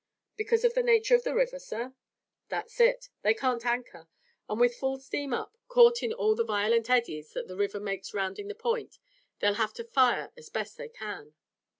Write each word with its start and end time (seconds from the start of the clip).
"Because 0.35 0.63
of 0.65 0.73
the 0.73 0.81
nature 0.81 1.13
of 1.13 1.23
the 1.23 1.35
river, 1.35 1.59
sir?" 1.59 1.93
"That's 2.49 2.79
it. 2.79 3.09
They 3.21 3.35
can't 3.35 3.63
anchor, 3.63 4.07
and 4.49 4.59
with 4.59 4.73
full 4.75 4.97
steam 4.97 5.31
up, 5.31 5.55
caught 5.67 6.01
in 6.01 6.11
all 6.11 6.33
the 6.33 6.43
violent 6.43 6.89
eddies 6.89 7.33
that 7.33 7.47
the 7.47 7.55
river 7.55 7.79
makes 7.79 8.11
rounding 8.11 8.47
the 8.47 8.55
point, 8.55 8.97
they'll 9.41 9.53
have 9.61 9.73
to 9.73 9.83
fire 9.83 10.31
as 10.35 10.49
best 10.49 10.75
they 10.79 10.89
can." 10.89 11.35